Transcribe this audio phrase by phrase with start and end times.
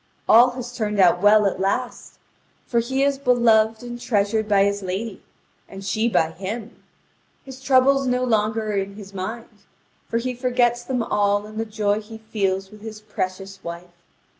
[0.27, 2.17] All has turned out well at last;
[2.65, 5.21] for he is beloved and treasured by his lady,
[5.69, 6.81] and she by him.
[7.45, 9.49] His troubles no longer are in his mind;
[10.07, 13.93] for he forgets them all in the joy he feels with his precious wife.